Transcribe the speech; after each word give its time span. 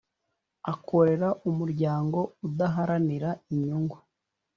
Akorera 0.71 1.29
Umuryango 1.49 2.19
udaharanira 2.47 3.29
inyungu 3.53 3.97